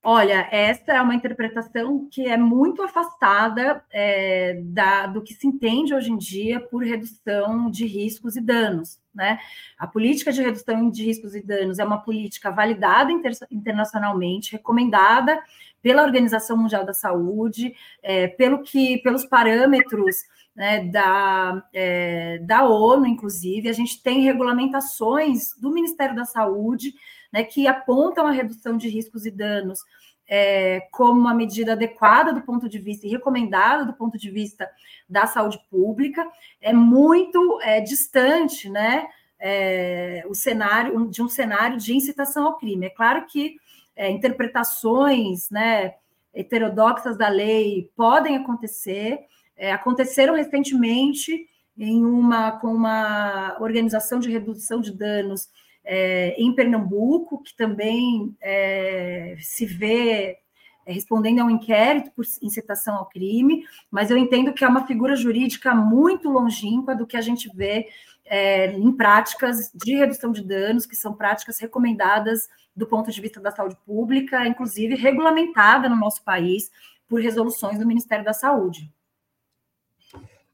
[0.01, 5.93] Olha, essa é uma interpretação que é muito afastada é, da, do que se entende
[5.93, 8.97] hoje em dia por redução de riscos e danos.
[9.13, 9.38] Né?
[9.77, 15.38] A política de redução de riscos e danos é uma política validada inter, internacionalmente, recomendada
[15.81, 20.15] pela Organização Mundial da Saúde, é, pelo que, pelos parâmetros
[20.55, 26.93] né, da, é, da ONU, inclusive, a gente tem regulamentações do Ministério da Saúde
[27.31, 29.79] né, que apontam a redução de riscos e danos
[30.27, 34.69] é, como uma medida adequada do ponto de vista e recomendada do ponto de vista
[35.09, 36.27] da saúde pública,
[36.61, 39.07] é muito é, distante, né?
[39.41, 42.87] É, o cenário de um cenário de incitação ao crime.
[42.87, 43.55] É claro que
[43.95, 45.95] é, interpretações, né?
[46.33, 49.19] heterodoxas da lei podem acontecer,
[49.57, 55.49] é, aconteceram recentemente em uma com uma organização de redução de danos
[55.91, 60.38] é, em Pernambuco, que também é, se vê
[60.86, 64.86] é, respondendo a um inquérito por incitação ao crime, mas eu entendo que é uma
[64.86, 67.89] figura jurídica muito longínqua do que a gente vê
[68.23, 73.41] é, em práticas de redução de danos, que são práticas recomendadas do ponto de vista
[73.41, 76.69] da saúde pública, inclusive regulamentada no nosso país
[77.08, 78.93] por resoluções do Ministério da Saúde.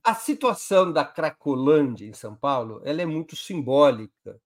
[0.02, 4.40] A situação da Cracolândia em São Paulo ela é muito simbólica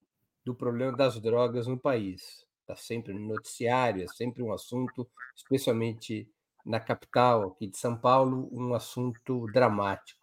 [0.50, 2.44] do problema das drogas no país.
[2.62, 6.28] Está sempre no noticiário, é sempre um assunto, especialmente
[6.66, 10.20] na capital aqui de São Paulo, um assunto dramático.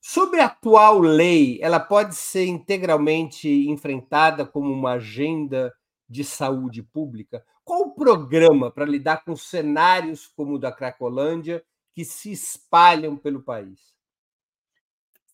[0.00, 5.74] Sobre a atual lei, ela pode ser integralmente enfrentada como uma agenda
[6.08, 7.44] de saúde pública?
[7.64, 13.42] Qual o programa para lidar com cenários como o da Cracolândia que se espalham pelo
[13.42, 13.95] país?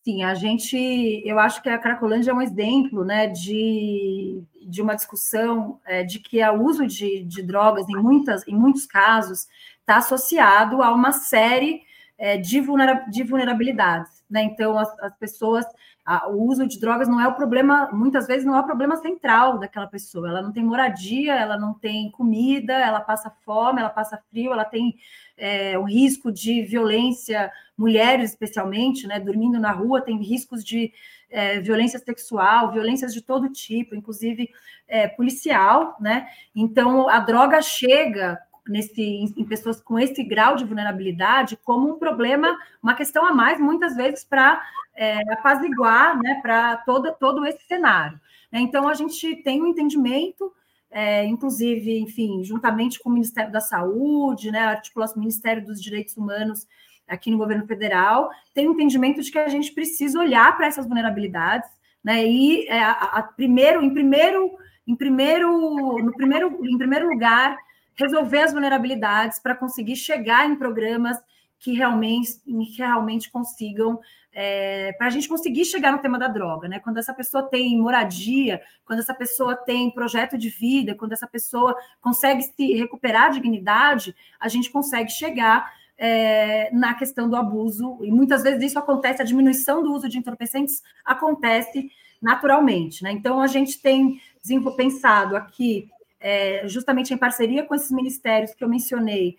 [0.05, 0.77] Sim, a gente,
[1.25, 6.19] eu acho que a Cracolândia é um exemplo, né, de, de uma discussão é, de
[6.19, 9.47] que o uso de, de drogas, em, muitas, em muitos casos,
[9.79, 11.83] está associado a uma série
[12.19, 14.23] é, de, vulnera, de vulnerabilidades.
[14.31, 14.43] Né?
[14.45, 15.67] Então, as, as pessoas,
[16.05, 18.97] a, o uso de drogas não é o problema, muitas vezes não é o problema
[18.97, 20.29] central daquela pessoa.
[20.29, 24.65] Ela não tem moradia, ela não tem comida, ela passa fome, ela passa frio, ela
[24.65, 24.97] tem
[25.37, 29.19] é, o risco de violência, mulheres especialmente, né?
[29.19, 30.93] Dormindo na rua, tem riscos de
[31.31, 34.51] é, violência sexual, violências de todo tipo, inclusive
[34.87, 36.29] é, policial, né?
[36.55, 42.57] Então a droga chega nesse, em pessoas com esse grau de vulnerabilidade como um problema,
[42.83, 44.63] uma questão a mais, muitas vezes, para
[44.95, 48.21] é, apaziguar né, para todo, todo esse cenário.
[48.53, 50.53] Então, a gente tem um entendimento,
[50.91, 56.67] é, inclusive, enfim, juntamente com o Ministério da Saúde, né, articulação Ministério dos Direitos Humanos
[57.09, 60.87] aqui no governo federal, tem um entendimento de que a gente precisa olhar para essas
[60.87, 61.69] vulnerabilidades,
[62.05, 64.51] né, e é, a, a, primeiro, em primeiro,
[64.87, 67.57] em primeiro, no primeiro, em primeiro lugar,
[67.95, 71.19] resolver as vulnerabilidades para conseguir chegar em programas
[71.59, 74.01] que realmente, que realmente consigam,
[74.33, 76.81] é, para a gente conseguir chegar no tema da droga, né?
[76.81, 81.77] Quando essa pessoa tem moradia, quando essa pessoa tem projeto de vida, quando essa pessoa
[82.01, 88.11] consegue se recuperar a dignidade, a gente consegue chegar é, na questão do abuso, e
[88.11, 93.13] muitas vezes isso acontece, a diminuição do uso de entorpecentes acontece naturalmente, né?
[93.13, 94.21] Então a gente tem
[94.77, 95.89] pensado aqui
[96.23, 99.37] é, justamente em parceria com esses ministérios que eu mencionei,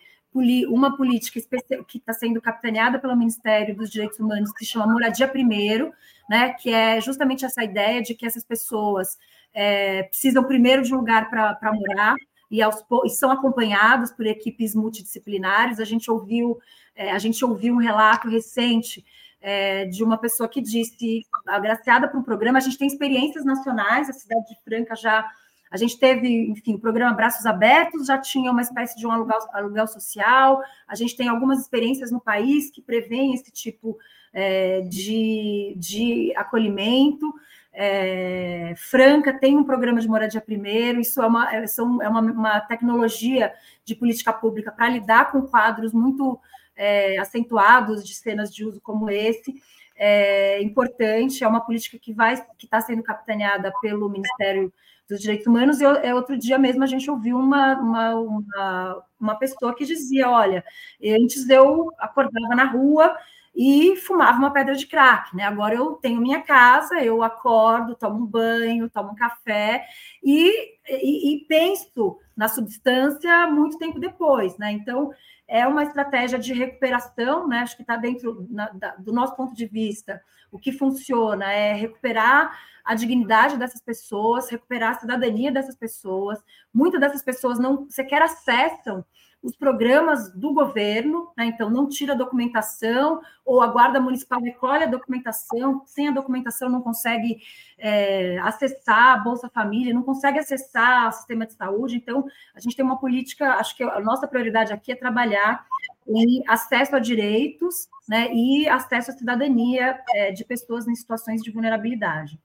[0.68, 1.40] uma política
[1.88, 5.94] que está sendo capitaneada pelo Ministério dos Direitos Humanos, que se chama Moradia Primeiro,
[6.28, 9.18] né, que é justamente essa ideia de que essas pessoas
[9.54, 12.16] é, precisam primeiro de um lugar para morar,
[12.50, 15.80] e, aos, e, são acompanhados por equipes multidisciplinares.
[15.80, 16.60] A gente ouviu,
[16.96, 19.04] é, a gente ouviu um relato recente
[19.42, 24.10] é, de uma pessoa que disse, agraciada por um programa, a gente tem experiências nacionais,
[24.10, 25.28] a cidade de Franca já
[25.74, 29.40] a gente teve, enfim, o programa Braços Abertos, já tinha uma espécie de um aluguel,
[29.52, 33.98] aluguel social, a gente tem algumas experiências no país que prevêem esse tipo
[34.32, 37.34] é, de, de acolhimento.
[37.74, 42.60] É, Franca tem um programa de moradia primeiro, isso é uma, é, é uma, uma
[42.62, 43.52] tecnologia
[43.84, 46.40] de política pública para lidar com quadros muito
[46.76, 49.56] é, acentuados de cenas de uso como esse.
[49.96, 54.72] É importante, é uma política que vai que está sendo capitaneada pelo Ministério
[55.14, 59.36] dos direitos humanos, e é, outro dia mesmo a gente ouviu uma, uma, uma, uma
[59.36, 60.64] pessoa que dizia: olha,
[61.04, 63.16] antes eu acordava na rua
[63.56, 65.44] e fumava uma pedra de crack, né?
[65.44, 69.86] Agora eu tenho minha casa, eu acordo, tomo um banho, tomo um café
[70.24, 74.72] e, e, e penso na substância muito tempo depois, né?
[74.72, 75.12] Então
[75.48, 77.60] é uma estratégia de recuperação, né?
[77.60, 80.22] Acho que está dentro na, da, do nosso ponto de vista.
[80.52, 86.44] O que funciona é recuperar a dignidade dessas pessoas, recuperar a cidadania dessas pessoas.
[86.74, 89.06] Muitas dessas pessoas não sequer acessam
[89.44, 91.46] os programas do governo, né?
[91.48, 96.70] então não tira a documentação, ou a Guarda Municipal recolhe a documentação, sem a documentação
[96.70, 97.42] não consegue
[97.78, 102.26] é, acessar a Bolsa Família, não consegue acessar o sistema de saúde, então
[102.56, 105.66] a gente tem uma política, acho que a nossa prioridade aqui é trabalhar
[106.08, 111.52] em acesso a direitos né, e acesso à cidadania é, de pessoas em situações de
[111.52, 112.40] vulnerabilidade.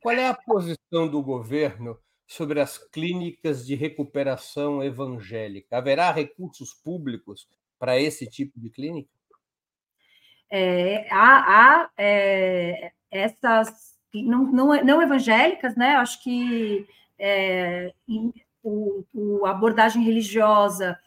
[0.00, 1.96] Qual é a posição do governo
[2.34, 5.78] sobre as clínicas de recuperação evangélica?
[5.78, 9.10] Haverá recursos públicos para esse tipo de clínica?
[10.50, 15.96] É, há, há é, essas não, não, não, evangélicas, né?
[15.96, 16.86] Acho que
[17.18, 17.92] é,
[18.62, 20.98] o, o, abordagem religiosa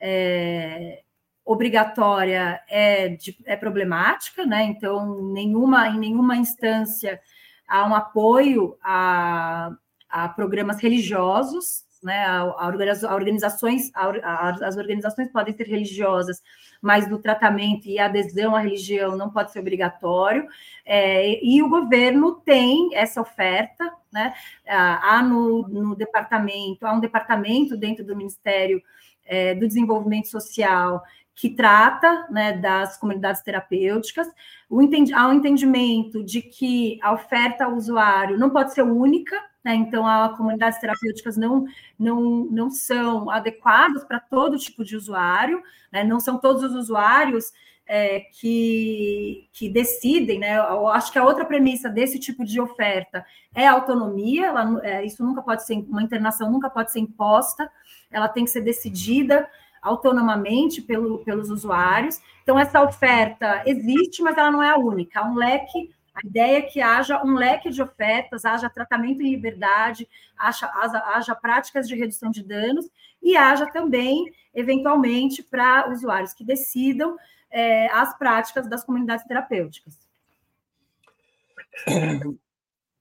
[0.00, 1.02] é,
[1.44, 4.64] obrigatória é, de, é problemática, né?
[4.64, 7.20] Então, nenhuma, em nenhuma instância
[7.68, 9.70] há um apoio a,
[10.14, 12.24] a programas religiosos, né?
[12.24, 16.40] A, a organizações, a, as organizações podem ser religiosas,
[16.80, 20.46] mas o tratamento e a adesão à religião não pode ser obrigatório.
[20.86, 24.34] É, e o governo tem essa oferta, né?
[24.68, 28.80] Há no, no departamento, há um departamento dentro do Ministério
[29.26, 31.02] é, do Desenvolvimento Social
[31.34, 34.28] que trata né, das comunidades terapêuticas,
[34.70, 39.36] o entendi, há um entendimento de que a oferta ao usuário não pode ser única,
[39.64, 41.64] né, então as comunidades terapêuticas não,
[41.98, 47.52] não, não são adequadas para todo tipo de usuário, né, não são todos os usuários
[47.86, 50.56] é, que, que decidem, né?
[50.56, 53.24] Eu acho que a outra premissa desse tipo de oferta
[53.54, 57.70] é a autonomia, ela, é, isso nunca pode ser, uma internação nunca pode ser imposta,
[58.10, 59.48] ela tem que ser decidida
[59.82, 62.18] autonomamente pelo, pelos usuários.
[62.42, 65.20] Então, essa oferta existe, mas ela não é a única.
[65.20, 69.30] Há um leque, a ideia é que haja um leque de ofertas, haja tratamento em
[69.30, 72.88] liberdade, haja, haja, haja práticas de redução de danos
[73.20, 77.16] e haja também, eventualmente, para usuários que decidam
[77.50, 79.98] é, as práticas das comunidades terapêuticas.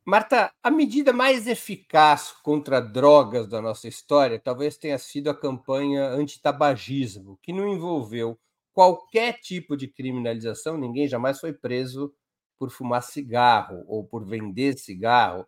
[0.06, 6.08] Marta, a medida mais eficaz contra drogas da nossa história talvez tenha sido a campanha
[6.08, 8.38] antitabagismo, que não envolveu
[8.73, 12.13] qualquer tipo de criminalização, ninguém jamais foi preso
[12.58, 15.46] por fumar cigarro ou por vender cigarro.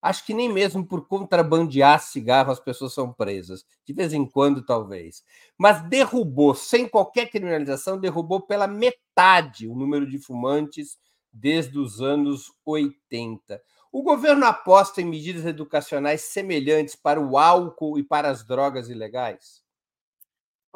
[0.00, 4.64] Acho que nem mesmo por contrabandear cigarro as pessoas são presas, de vez em quando,
[4.64, 5.24] talvez.
[5.58, 10.98] Mas derrubou, sem qualquer criminalização, derrubou pela metade o número de fumantes
[11.32, 13.60] desde os anos 80.
[13.90, 19.65] O governo aposta em medidas educacionais semelhantes para o álcool e para as drogas ilegais?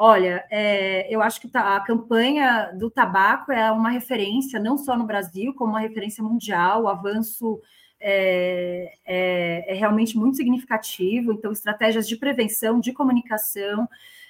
[0.03, 5.05] Olha, é, eu acho que a campanha do tabaco é uma referência, não só no
[5.05, 6.85] Brasil, como uma referência mundial.
[6.85, 7.61] O avanço
[8.01, 11.35] é, é, é realmente muito significativo.
[11.35, 13.87] Então, estratégias de prevenção, de comunicação,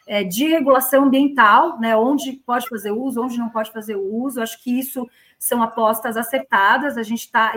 [0.08, 4.42] é, de regulação ambiental, né, onde pode fazer uso, onde não pode fazer uso.
[4.42, 6.98] Acho que isso são apostas acertadas.
[6.98, 7.52] A gente está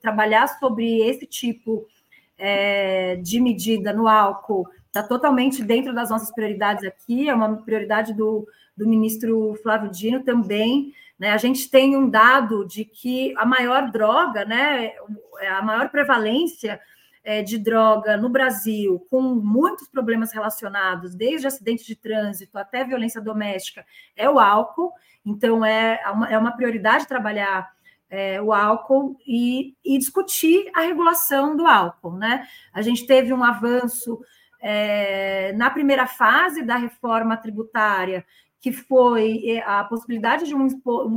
[0.00, 1.84] trabalhar sobre esse tipo
[2.38, 7.28] é, de medida no álcool está totalmente dentro das nossas prioridades aqui.
[7.28, 10.92] É uma prioridade do, do ministro Flávio Dino também.
[11.18, 11.30] Né?
[11.30, 14.92] A gente tem um dado de que a maior droga, né,
[15.58, 16.80] a maior prevalência
[17.22, 23.20] é, de droga no Brasil, com muitos problemas relacionados, desde acidentes de trânsito até violência
[23.20, 23.84] doméstica,
[24.16, 24.92] é o álcool.
[25.24, 27.68] Então, é uma, é uma prioridade trabalhar
[28.08, 32.16] é, o álcool e, e, discutir a regulação do álcool.
[32.16, 32.46] Né?
[32.72, 34.20] A gente teve um avanço
[34.68, 38.26] é, na primeira fase da reforma tributária,
[38.60, 40.66] que foi é, a possibilidade de um,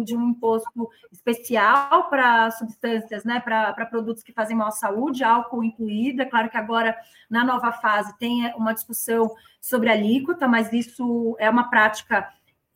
[0.04, 5.64] de um imposto especial para substâncias, né, para produtos que fazem mal à saúde, álcool
[5.64, 6.22] incluído.
[6.22, 6.96] É claro que agora,
[7.28, 12.32] na nova fase, tem uma discussão sobre alíquota, mas isso é uma prática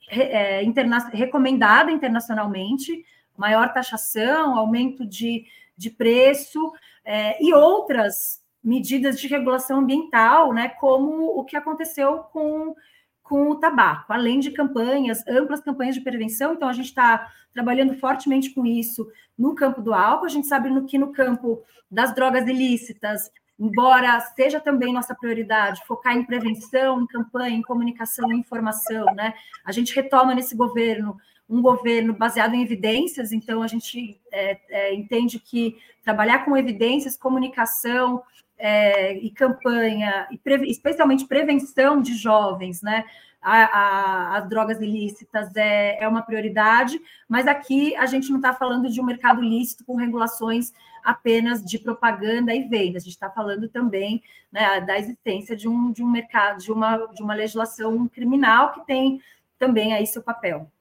[0.09, 3.05] é, interna recomendada internacionalmente,
[3.37, 5.45] maior taxação, aumento de,
[5.77, 6.73] de preço
[7.05, 12.73] é, e outras medidas de regulação ambiental, né, como o que aconteceu com,
[13.21, 17.95] com o tabaco, além de campanhas, amplas campanhas de prevenção, então a gente está trabalhando
[17.95, 22.15] fortemente com isso no campo do álcool, a gente sabe no, que no campo das
[22.15, 28.39] drogas ilícitas embora seja também nossa prioridade focar em prevenção, em campanha, em comunicação, em
[28.39, 29.33] informação, né?
[29.63, 31.17] A gente retoma nesse governo
[31.49, 37.17] um governo baseado em evidências, então a gente é, é, entende que trabalhar com evidências,
[37.17, 38.23] comunicação
[38.57, 43.05] é, e campanha, e pre, especialmente prevenção de jovens, né?
[43.41, 48.53] A, a, as drogas ilícitas é, é uma prioridade, mas aqui a gente não está
[48.53, 50.71] falando de um mercado lícito com regulações
[51.03, 52.97] apenas de propaganda e venda.
[52.97, 57.05] A gente está falando também né, da existência de um, de um mercado, de uma,
[57.07, 59.21] de uma legislação criminal que tem
[59.59, 60.71] também aí seu papel.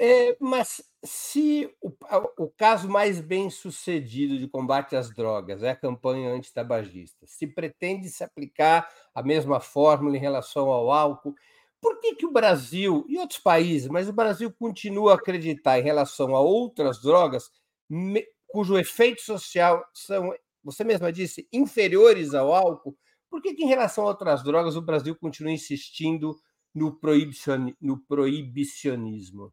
[0.00, 1.92] É, mas se o,
[2.36, 8.08] o, caso mais bem sucedido de combate às drogas é a campanha antitabagista, se pretende
[8.08, 11.34] se aplicar a mesma fórmula em relação ao álcool,
[11.80, 15.84] por que, que o Brasil e outros países, mas o Brasil continua a acreditar em
[15.84, 17.50] relação a outras drogas
[17.88, 20.34] me, cujo efeito social são,
[20.64, 22.96] você mesma disse, inferiores ao álcool?
[23.30, 26.36] Por que, que em relação a outras drogas o Brasil continua insistindo
[26.74, 29.52] no, proibicion, no proibicionismo?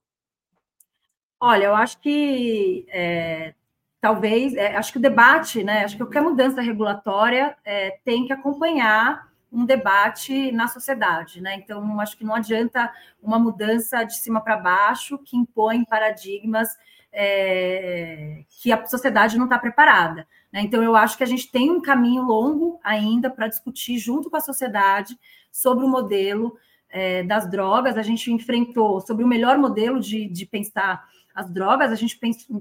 [1.48, 3.54] Olha, eu acho que é,
[4.02, 8.34] talvez, é, acho que o debate, né, acho que qualquer mudança regulatória é, tem que
[8.34, 11.54] acompanhar um debate na sociedade, né?
[11.54, 12.92] Então, acho que não adianta
[13.22, 16.70] uma mudança de cima para baixo que impõe paradigmas
[17.14, 20.28] é, que a sociedade não está preparada.
[20.52, 20.62] Né?
[20.62, 24.38] Então, eu acho que a gente tem um caminho longo ainda para discutir junto com
[24.38, 25.16] a sociedade
[25.52, 26.58] sobre o modelo
[26.90, 27.98] é, das drogas.
[27.98, 31.06] A gente enfrentou sobre o melhor modelo de, de pensar
[31.36, 32.18] as drogas, a gente,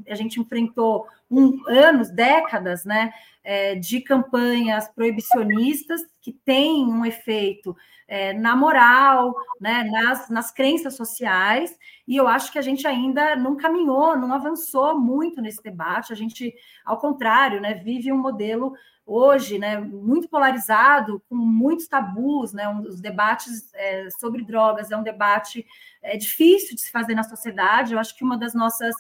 [0.09, 3.13] a gente enfrentou um, anos, décadas, né,
[3.45, 7.77] é, de campanhas proibicionistas que têm um efeito
[8.09, 13.37] é, na moral, né, nas, nas crenças sociais, e eu acho que a gente ainda
[13.37, 16.53] não caminhou, não avançou muito nesse debate, a gente,
[16.85, 18.75] ao contrário, né, vive um modelo
[19.07, 24.97] hoje, né, muito polarizado, com muitos tabus, né, um, os debates é, sobre drogas é
[24.97, 25.67] um debate
[26.03, 27.93] é, difícil de se fazer na sociedade.
[27.93, 28.95] Eu acho que uma das nossas,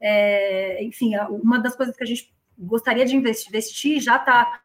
[0.00, 4.60] é, enfim, uma das coisas que a gente gostaria de investir, já está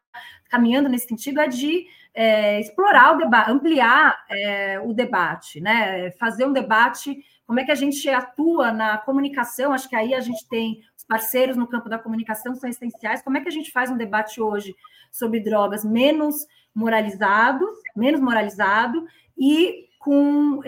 [0.48, 6.44] caminhando nesse sentido, é de é, explorar o debate, ampliar é, o debate, né, fazer
[6.44, 7.24] um debate.
[7.46, 9.72] Como é que a gente atua na comunicação?
[9.72, 13.20] Acho que aí a gente tem parceiros no campo da comunicação são essenciais.
[13.20, 14.76] Como é que a gente faz um debate hoje
[15.10, 19.04] sobre drogas menos moralizado, menos moralizado
[19.36, 20.60] e com,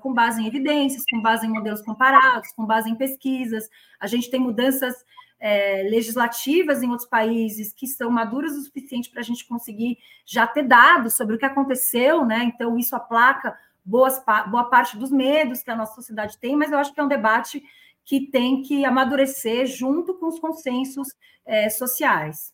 [0.00, 3.68] com base em evidências, com base em modelos comparados, com base em pesquisas.
[4.00, 5.04] A gente tem mudanças
[5.38, 10.46] é, legislativas em outros países que são maduras o suficiente para a gente conseguir já
[10.46, 12.44] ter dados sobre o que aconteceu, né?
[12.44, 14.18] Então, isso aplaca boas,
[14.50, 17.08] boa parte dos medos que a nossa sociedade tem, mas eu acho que é um
[17.08, 17.62] debate
[18.04, 21.08] que tem que amadurecer junto com os consensos
[21.44, 22.52] é, sociais.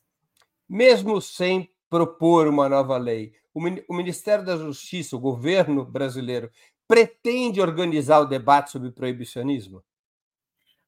[0.69, 6.51] Mesmo sem propor uma nova lei, o Ministério da Justiça, o governo brasileiro,
[6.87, 9.83] pretende organizar o debate sobre proibicionismo?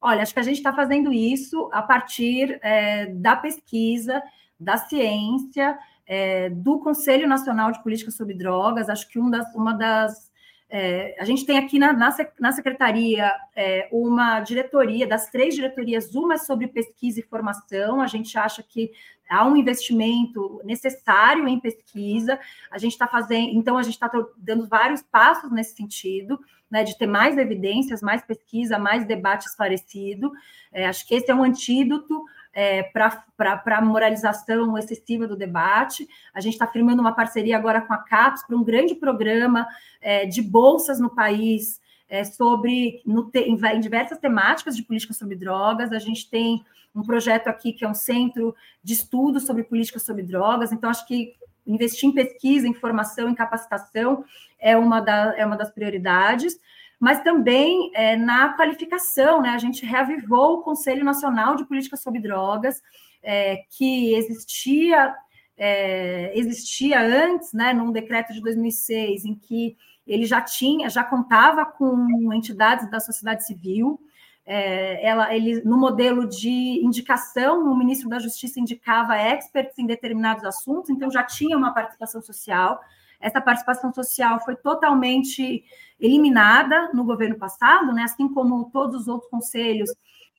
[0.00, 4.22] Olha, acho que a gente está fazendo isso a partir é, da pesquisa,
[4.58, 8.88] da ciência, é, do Conselho Nacional de Política sobre Drogas.
[8.88, 10.27] Acho que um das, uma das
[10.70, 16.14] é, a gente tem aqui na, na, na secretaria é, uma diretoria, das três diretorias,
[16.14, 18.02] uma é sobre pesquisa e formação.
[18.02, 18.90] A gente acha que
[19.30, 22.38] há um investimento necessário em pesquisa.
[22.70, 26.38] A gente está fazendo, então, a gente está dando vários passos nesse sentido,
[26.70, 30.30] né, de ter mais evidências, mais pesquisa, mais debate esclarecido.
[30.70, 36.08] É, acho que esse é um antídoto é, para a moralização excessiva do debate.
[36.34, 39.66] A gente está firmando uma parceria agora com a CAPES para um grande programa
[40.00, 45.36] é, de bolsas no país é, sobre no, em, em diversas temáticas de política sobre
[45.36, 45.92] drogas.
[45.92, 50.22] A gente tem um projeto aqui que é um centro de estudo sobre política sobre
[50.22, 50.72] drogas.
[50.72, 51.34] Então, acho que
[51.66, 54.24] investir em pesquisa, em formação, em capacitação
[54.58, 56.58] é uma, da, é uma das prioridades
[56.98, 59.50] mas também é, na qualificação, né?
[59.50, 62.82] A gente reavivou o Conselho Nacional de Política sobre Drogas,
[63.22, 65.14] é, que existia
[65.58, 69.76] é, existia antes, né, num decreto de 2006, em que
[70.06, 74.00] ele já tinha, já contava com entidades da sociedade civil.
[74.46, 80.44] É, ela, ele, no modelo de indicação, o ministro da Justiça indicava experts em determinados
[80.44, 82.80] assuntos, então já tinha uma participação social.
[83.20, 85.64] Essa participação social foi totalmente
[86.00, 88.02] eliminada no governo passado, né?
[88.02, 89.90] assim como todos os outros conselhos,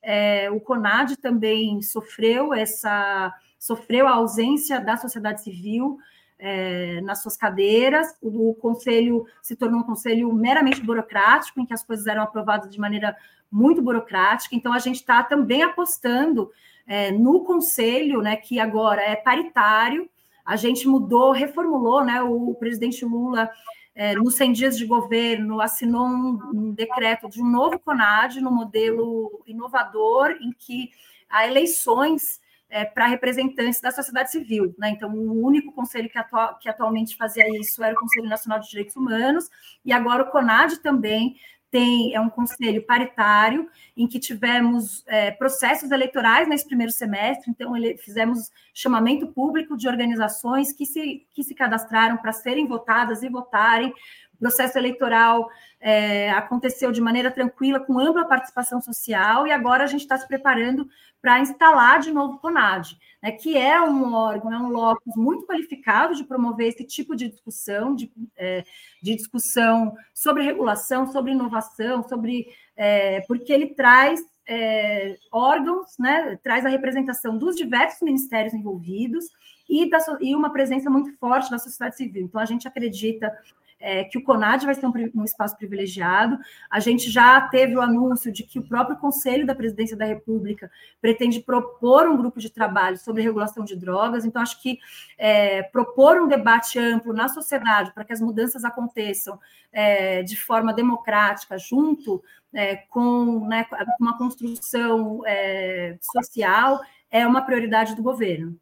[0.02, 6.00] é, o CONAD também sofreu essa sofreu a ausência da sociedade civil
[6.40, 8.16] é, nas suas cadeiras.
[8.22, 12.72] O, o, conselho se tornou um conselho meramente burocrático, em que as coisas eram aprovadas
[12.72, 13.16] de maneira
[13.52, 14.56] muito burocrática.
[14.56, 16.50] Então, a gente está também apostando
[16.88, 20.10] é, no conselho, né, que agora é paritário,
[20.46, 22.24] a gente mudou, reformulou, né?
[22.24, 23.52] O presidente Lula,
[24.00, 28.50] é, nos 100 dias de governo, assinou um, um decreto de um novo CONAD, no
[28.50, 30.90] modelo inovador, em que
[31.30, 32.40] há eleições
[32.70, 34.74] é, para representantes da sociedade civil.
[34.78, 34.92] Né?
[34.92, 36.18] Então, o único conselho que,
[36.62, 39.50] que, atualmente fazia isso era o Conselho Nacional de Direitos Humanos,
[39.84, 41.36] e agora o CONAD também
[41.72, 47.76] tem é um conselho paritário em que tivemos é, processos eleitorais nesse primeiro semestre, então
[47.76, 53.30] ele, fizemos chamamento público de organizações que se, que se cadastraram para serem votadas e
[53.30, 53.94] votarem.
[54.34, 55.50] O processo eleitoral
[55.82, 60.28] é, aconteceu de maneira tranquila, com ampla participação social, e agora a gente está se
[60.28, 60.90] preparando
[61.22, 65.46] para instalar de novo o CONAD, né, que é um órgão, é um locus muito
[65.46, 68.64] qualificado de promover esse tipo de discussão, de, é,
[69.02, 76.66] de discussão sobre regulação, sobre inovação, sobre é, porque ele traz é, órgãos, né, traz
[76.66, 79.26] a representação dos diversos ministérios envolvidos
[79.70, 82.24] e, da, e uma presença muito forte da sociedade civil.
[82.24, 83.32] Então, a gente acredita
[83.80, 86.38] é, que o CONAD vai ser um, um, espaço privilegiado.
[86.70, 90.70] A gente já teve o anúncio de que o próprio Conselho da Presidência da República
[91.02, 94.26] pretende propor um grupo de trabalho sobre regulação de drogas.
[94.26, 94.80] Então, acho que
[95.18, 99.40] é, propor um debate amplo na sociedade para que as mudanças aconteçam
[99.72, 102.22] é, de forma democrática, junto
[102.54, 103.66] é, com né,
[104.00, 108.60] uma construção é, social, é uma prioridade do governo.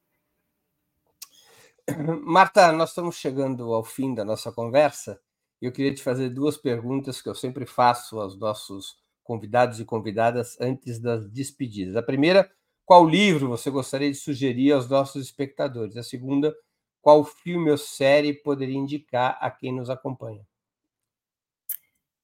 [2.24, 5.20] Marta, nós estamos chegando ao fim da nossa conversa
[5.62, 9.86] e eu queria te fazer duas perguntas que eu sempre faço aos nossos convidados e
[9.86, 11.96] convidadas antes das despedidas.
[11.96, 12.50] A primeira,
[12.86, 15.96] qual livro você gostaria de sugerir aos nossos espectadores?
[15.96, 16.54] A segunda,
[17.02, 20.46] qual filme ou série poderia indicar a quem nos acompanha?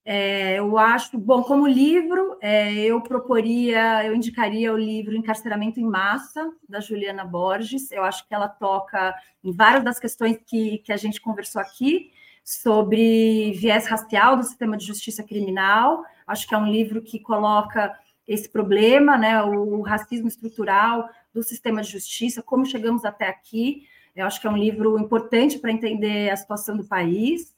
[0.06, 5.86] É, eu acho, bom, como livro, é, eu proporia, eu indicaria o livro Encarceramento em
[5.86, 7.90] Massa, da Juliana Borges.
[7.92, 12.12] Eu acho que ela toca em várias das questões que, que a gente conversou aqui,
[12.44, 16.04] sobre viés racial do sistema de justiça criminal.
[16.28, 17.98] Acho que é um livro que coloca
[18.28, 23.88] esse problema, né, o, o racismo estrutural do sistema de justiça, como chegamos até aqui.
[24.16, 27.54] Eu acho que é um livro importante para entender a situação do país.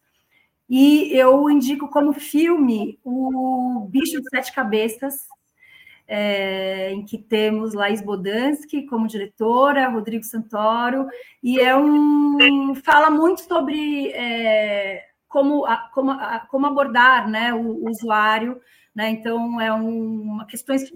[0.69, 5.27] E eu indico como filme o Bicho de Sete Cabeças,
[6.07, 11.07] é, em que temos Laís Bodansky como diretora, Rodrigo Santoro,
[11.41, 17.85] e é um fala muito sobre é, como, a, como, a, como abordar né, o,
[17.85, 18.59] o usuário,
[18.93, 19.09] né?
[19.09, 20.91] Então é um, uma questões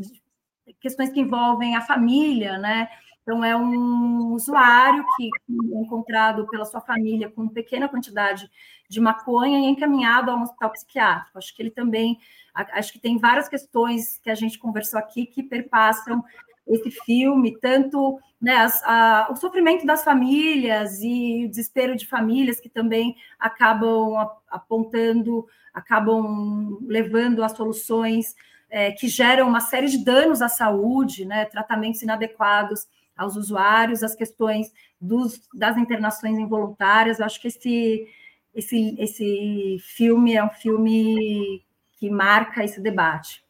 [0.79, 2.87] questões que envolvem a família, né?
[3.29, 8.49] Então, é um usuário que é encontrado pela sua família com pequena quantidade
[8.89, 11.37] de maconha e encaminhado a um hospital psiquiátrico.
[11.37, 12.17] Acho que ele também,
[12.55, 16.23] acho que tem várias questões que a gente conversou aqui que perpassam
[16.67, 22.59] esse filme, tanto né, as, a, o sofrimento das famílias e o desespero de famílias
[22.59, 28.33] que também acabam apontando, acabam levando a soluções
[28.71, 32.87] é, que geram uma série de danos à saúde, né, tratamentos inadequados
[33.19, 37.19] aos usuários, as questões dos, das internações involuntárias.
[37.19, 38.07] Eu acho que esse,
[38.55, 41.61] esse, esse filme é um filme
[41.97, 43.43] que marca esse debate.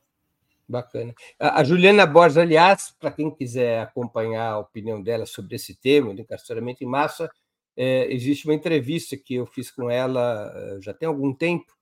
[0.67, 1.13] Bacana.
[1.39, 6.21] A Juliana Borges, aliás, para quem quiser acompanhar a opinião dela sobre esse tema, do
[6.21, 7.29] encarceramento em massa,
[7.77, 11.73] é, existe uma entrevista que eu fiz com ela é, já tem algum tempo,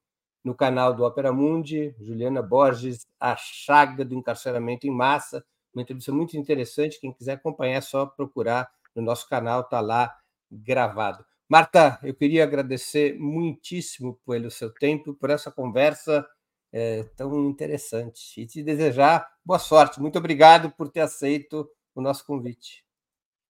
[0.43, 5.43] no canal do Opera Mundi, Juliana Borges, A Chaga do Encarceramento em Massa,
[5.73, 6.99] uma entrevista muito interessante.
[6.99, 10.17] Quem quiser acompanhar, é só procurar no nosso canal, está lá
[10.51, 11.25] gravado.
[11.49, 16.27] Marta, eu queria agradecer muitíssimo pelo seu tempo, por essa conversa
[16.73, 20.01] é, tão interessante e te desejar boa sorte.
[20.01, 22.85] Muito obrigado por ter aceito o nosso convite.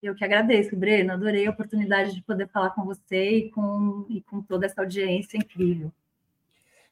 [0.00, 1.12] Eu que agradeço, Breno.
[1.12, 5.36] Adorei a oportunidade de poder falar com você e com, e com toda essa audiência
[5.36, 5.92] incrível.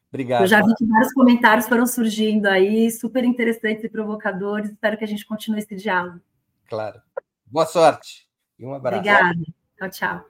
[0.09, 0.43] Obrigado.
[0.43, 4.71] Eu já vi que vários comentários foram surgindo aí, super interessantes e provocadores.
[4.71, 6.21] Espero que a gente continue esse diálogo.
[6.69, 7.01] Claro.
[7.45, 8.29] Boa sorte
[8.59, 8.99] e um abraço.
[8.99, 9.39] Obrigada.
[9.79, 10.25] Tchau, tchau.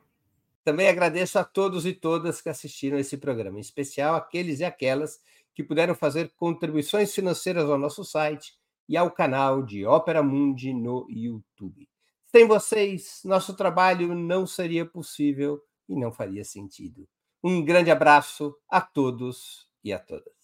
[0.65, 5.21] Também agradeço a todos e todas que assistiram esse programa, em especial aqueles e aquelas
[5.55, 8.55] que puderam fazer contribuições financeiras ao nosso site
[8.89, 11.89] e ao canal de Ópera Mundi no YouTube.
[12.27, 17.09] Sem vocês, nosso trabalho não seria possível e não faria sentido.
[17.49, 20.36] Um grande abraço a todos e a todas.